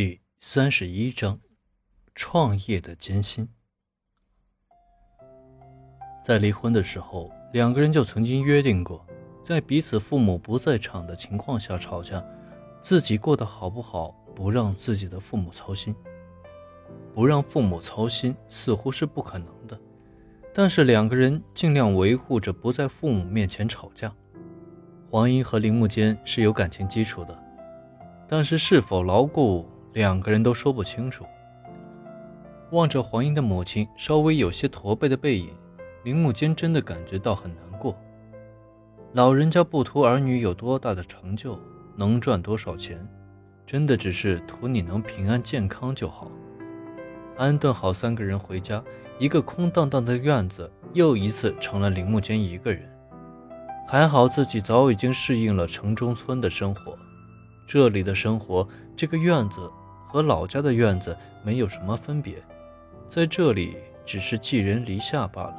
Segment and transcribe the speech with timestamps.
[0.00, 1.40] 第三十一章：
[2.14, 3.48] 创业的艰辛。
[6.22, 9.04] 在离婚的时候，两个人就曾经约定过，
[9.42, 12.24] 在彼此父母不在场的情况下吵架，
[12.80, 15.92] 自己过得好不好，不让自己的父母操心。
[17.12, 19.76] 不让父母操心似乎是不可能的，
[20.54, 24.14] 但是两个人尽量维护着不在父母面前吵架。
[25.10, 27.36] 黄英和铃木间是有感情基础的，
[28.28, 29.68] 但是是否牢固？
[29.98, 31.26] 两个人都说不清楚。
[32.70, 35.50] 望着黄英的母亲稍微有些驼背的背影，
[36.04, 37.98] 铃木间真的感觉到很难过。
[39.14, 41.58] 老人家不图儿女有多大的成就，
[41.96, 43.04] 能赚多少钱，
[43.66, 46.30] 真的只是图你能平安健康就好。
[47.36, 48.80] 安顿好三个人回家，
[49.18, 52.88] 一个空荡荡的院子又一次成了铃木间一个人。
[53.88, 56.96] 还好自己早已经适应了城中村的生活，
[57.66, 59.68] 这里的生活，这个院子。
[60.08, 62.42] 和老家的院子没有什么分别，
[63.08, 65.54] 在这里只是寄人篱下罢了。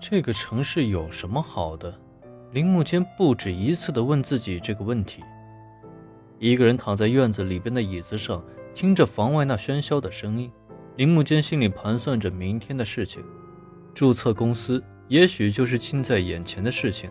[0.00, 1.94] 这个城市有什么好的？
[2.50, 5.22] 铃木间不止一次地问自己这个问题。
[6.38, 10.50] 一个人躺在院子里边的椅子上，听着房外那喧嚣的声音，
[10.96, 13.24] 铃木间心里盘算着明天的事情。
[13.94, 17.08] 注册公司也许就是近在眼前的事情。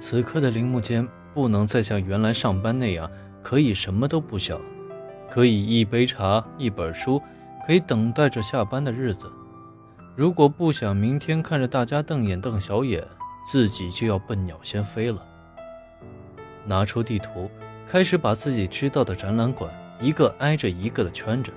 [0.00, 3.10] 此刻的铃木间不能再像原来上班那样，
[3.42, 4.58] 可以什么都不想。
[5.30, 7.22] 可以一杯茶，一本书，
[7.66, 9.30] 可以等待着下班的日子。
[10.16, 13.06] 如果不想明天看着大家瞪眼瞪小眼，
[13.46, 15.22] 自己就要笨鸟先飞了。
[16.64, 17.50] 拿出地图，
[17.86, 21.52] 开始把自己知道的展览馆一个挨着一个的圈着，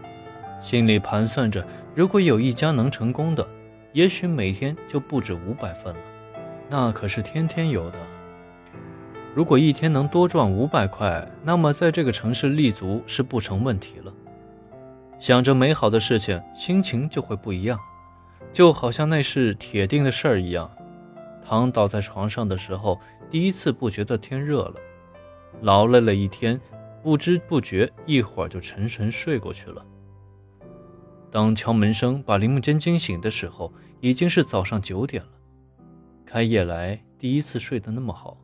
[0.59, 3.47] 心里盘算着，如果有一家能成功的，
[3.93, 5.99] 也许每天就不止五百份了，
[6.69, 7.97] 那可是天天有的。
[9.33, 14.13] 如果一天能多赚五百块，那么在这个城市立足是不成问题了。
[15.17, 17.79] 想着美好的事情，心情就会不一样，
[18.51, 20.69] 就好像那是铁定的事儿一样。
[21.41, 22.99] 躺倒在床上的时候，
[23.29, 24.75] 第一次不觉得天热了。
[25.61, 26.59] 劳累了一天，
[27.01, 29.85] 不知不觉一会儿就沉沉睡过去了。
[31.31, 33.71] 当敲门声把铃木间惊醒的时候，
[34.01, 35.29] 已经是早上九点了。
[36.25, 38.35] 开业来第一次睡得那么好。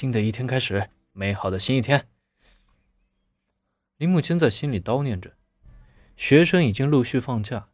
[0.00, 2.08] 新的一天开始，美好的新一天。
[3.98, 5.36] 林木清在心里叨念着。
[6.16, 7.68] 学生已经陆续放假，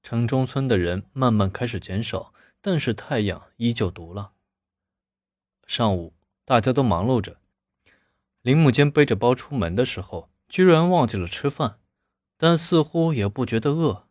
[0.00, 4.30] 城中村的人慢慢开始减少，但是太阳依旧毒辣。
[5.66, 7.40] 上午大家都忙碌着，
[8.42, 11.80] 林木间背着包出门的时候，居然忘记了吃饭，
[12.36, 14.06] 但似乎也不觉得饿。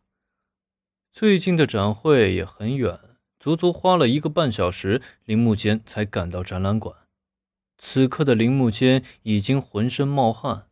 [1.10, 3.00] 最近的展会也很远，
[3.40, 6.94] 足足花了一个半小时，林木间才赶到展览馆。
[7.78, 10.68] 此刻的铃木间已经浑身冒汗。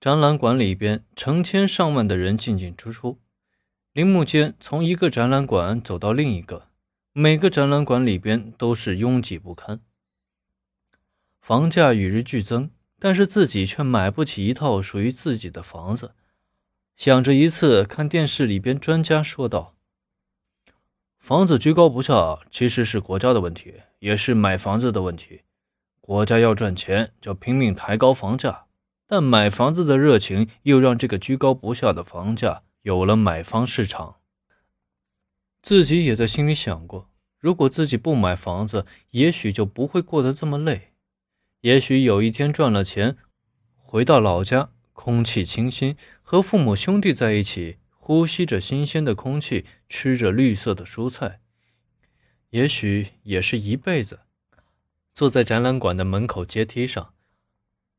[0.00, 3.18] 展览馆里边成千上万的人进进出出，
[3.92, 6.68] 铃木间从一个展览馆走到另一个，
[7.12, 9.80] 每个展览馆里边都是拥挤不堪。
[11.40, 12.70] 房价与日俱增，
[13.00, 16.14] 但是自己却买不起一套属于自己的房子。
[16.94, 19.74] 想着一次看电视里边专家说道
[21.18, 25.42] ：“房子居高不下，其实是国家的问题，也是买房子的问题。”
[26.08, 28.64] 国家要赚钱，就拼命抬高房价，
[29.06, 34.16] 但买房子的热情又让这个居高不下的房价有了买方市场。
[35.60, 40.94] 自己也在心里想过，如果自己不买房子，也许就不会过得这么累。
[41.60, 43.18] 也许有一天赚了钱，
[43.76, 51.40] 回到老家，空气清新，和父母兄弟在一起，呼吸着新鲜的空气，吃着绿色的蔬菜，
[52.48, 54.20] 也许也是一辈子。
[55.18, 57.12] 坐在展览馆的门口阶梯上，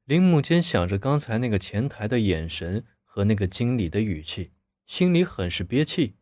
[0.05, 4.51] 铃木间想着刚才那个前台的眼神和那个经理的语气，
[4.85, 6.15] 心里很是憋气。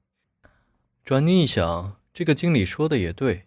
[1.06, 3.46] 转念一想，这个经理说的也对，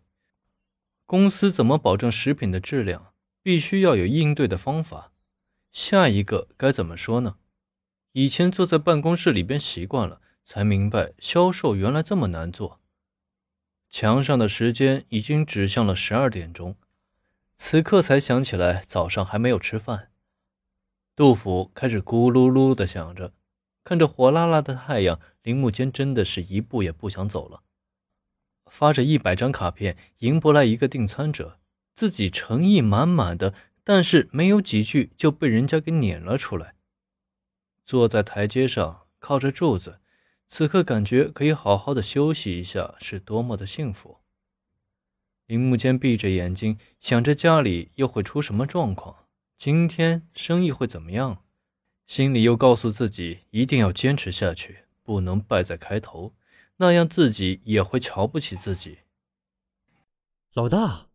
[1.07, 3.13] 公司怎么保证食品的质量，
[3.43, 5.11] 必须要有应对的方法。
[5.73, 7.39] 下一个该怎么说呢？
[8.13, 12.81] 以前坐在办公室里边习惯了，才明白销售原来这么难做。
[13.91, 16.77] 墙上的时间已经指向了十二点钟。
[17.63, 20.09] 此刻才想起来，早上还没有吃饭。
[21.15, 23.35] 杜甫开始咕噜噜的想着，
[23.85, 27.63] 看着火辣辣的太阳，林木间真的是一步也不想走了。
[28.65, 31.59] 发着一百张卡片迎不来一个订餐者，
[31.93, 33.53] 自己诚意满满的，
[33.85, 36.77] 但是没有几句就被人家给撵了出来。
[37.85, 40.01] 坐在台阶上，靠着柱子，
[40.49, 44.20] 此刻感觉可以好好的休息一下，是多么的幸福。
[45.51, 49.27] 铃木间闭着眼睛，想着家里又会出什么状况。
[49.57, 51.43] 今天生意会怎么样？
[52.07, 56.37] 心里又告诉自己一定要坚持下去，不能败在开头，
[56.77, 58.99] 那样自己也会瞧不起自己。
[60.53, 61.09] 老大，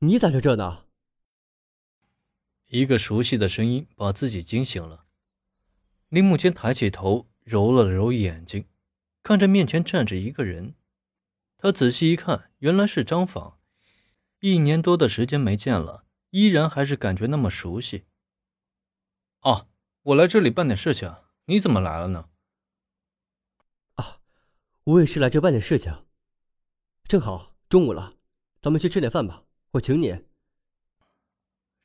[0.00, 0.84] 你咋在这呢？
[2.66, 5.06] 一个熟悉的声音把自己惊醒了。
[6.10, 8.66] 林木间抬起头，揉了揉眼睛，
[9.22, 10.74] 看着面前站着一个人。
[11.56, 13.60] 他仔细一看，原来是张访。
[14.42, 18.06] 一年多的时间没见了，依然还是感觉那么熟悉。
[19.42, 19.68] 哦，
[20.02, 22.28] 我来这里办点事情，你怎么来了呢？
[23.94, 24.18] 啊，
[24.82, 26.06] 我也是来这办点事情。
[27.04, 28.16] 正好中午了，
[28.60, 29.44] 咱们去吃点饭吧，
[29.74, 30.24] 我请你。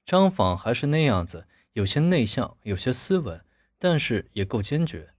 [0.03, 3.45] 张访还是那样子，有些内向，有些斯文，
[3.77, 5.13] 但是也够坚决。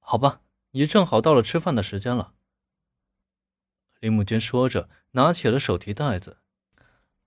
[0.00, 0.42] 好吧，
[0.72, 2.34] 也正好到了吃饭的时间了。
[4.00, 6.38] 林木间说着，拿起了手提袋子，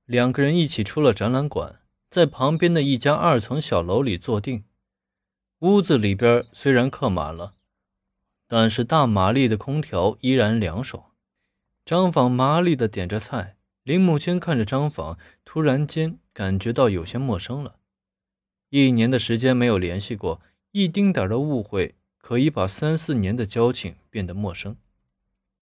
[0.05, 1.79] 两个人一起出了展览馆，
[2.09, 4.63] 在旁边的一家二层小楼里坐定。
[5.59, 7.53] 屋子里边虽然客满了，
[8.47, 11.11] 但是大马力的空调依然凉爽。
[11.85, 13.55] 张访麻利的点着菜。
[13.83, 17.75] 林木清看着张访，突然间感觉到有些陌生了。
[18.69, 20.39] 一年的时间没有联系过，
[20.71, 24.77] 一丁点的误会可以把三四年的交情变得陌生。